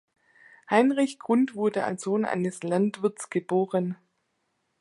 Heinrich 0.67 1.19
Grund 1.19 1.53
wurde 1.53 1.83
als 1.83 2.01
Sohn 2.01 2.25
eines 2.25 2.63
Landwirts 2.63 3.29
geboren. 3.29 3.97